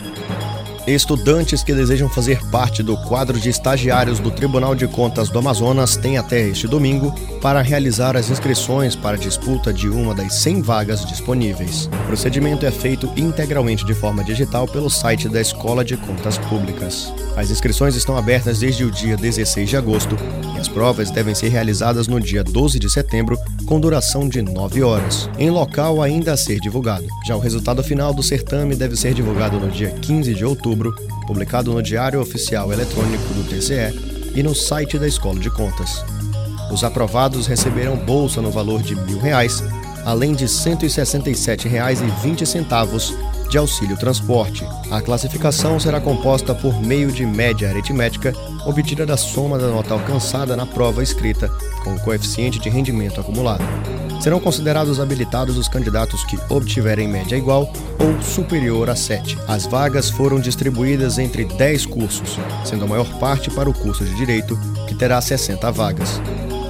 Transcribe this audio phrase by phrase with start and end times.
[0.00, 0.47] Thank you.
[0.88, 5.98] Estudantes que desejam fazer parte do quadro de estagiários do Tribunal de Contas do Amazonas
[5.98, 11.04] têm até este domingo para realizar as inscrições para disputa de uma das 100 vagas
[11.04, 11.90] disponíveis.
[11.92, 17.12] O procedimento é feito integralmente de forma digital pelo site da Escola de Contas Públicas.
[17.36, 20.16] As inscrições estão abertas desde o dia 16 de agosto
[20.56, 24.82] e as provas devem ser realizadas no dia 12 de setembro, com duração de 9
[24.82, 27.06] horas, em local ainda a ser divulgado.
[27.26, 30.94] Já o resultado final do certame deve ser divulgado no dia 15 de outubro outubro,
[31.26, 36.04] publicado no Diário Oficial Eletrônico do TCE e no site da Escola de Contas.
[36.70, 39.62] Os aprovados receberão bolsa no valor de mil reais,
[40.04, 44.64] além de R$ 167,20 de auxílio transporte.
[44.90, 48.34] A classificação será composta por meio de média aritmética
[48.66, 51.48] obtida da soma da nota alcançada na prova escrita,
[51.82, 53.64] com o coeficiente de rendimento acumulado.
[54.20, 59.38] Serão considerados habilitados os candidatos que obtiverem média igual ou superior a 7.
[59.46, 64.14] As vagas foram distribuídas entre 10 cursos, sendo a maior parte para o curso de
[64.16, 66.20] Direito, que terá 60 vagas.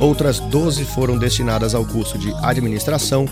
[0.00, 3.26] Outras 12 foram destinadas ao curso de Administração,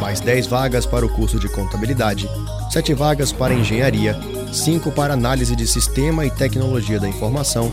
[0.00, 2.28] mais 10 vagas para o curso de Contabilidade,
[2.70, 4.18] 7 vagas para Engenharia,
[4.52, 7.72] 5 para Análise de Sistema e Tecnologia da Informação,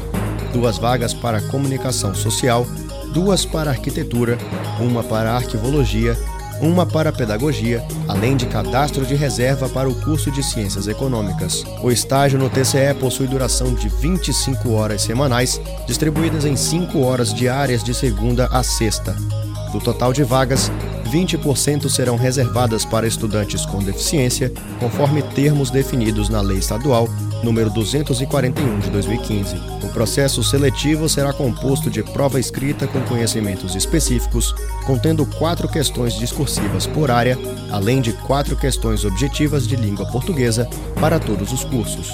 [0.54, 2.66] 2 vagas para Comunicação Social
[3.12, 4.38] duas para arquitetura,
[4.80, 6.18] uma para arquivologia,
[6.62, 11.64] uma para pedagogia, além de cadastro de reserva para o curso de Ciências Econômicas.
[11.82, 17.84] O estágio no TCE possui duração de 25 horas semanais, distribuídas em 5 horas diárias
[17.84, 19.16] de segunda a sexta.
[19.72, 20.72] Do total de vagas,
[21.12, 27.08] 20% serão reservadas para estudantes com deficiência, conforme termos definidos na Lei Estadual
[27.44, 29.56] número 241 de 2015.
[29.84, 34.54] O processo seletivo será composto de prova escrita com conhecimentos específicos,
[34.86, 37.38] contendo quatro questões discursivas por área,
[37.72, 40.68] além de quatro questões objetivas de língua portuguesa
[41.00, 42.12] para todos os cursos.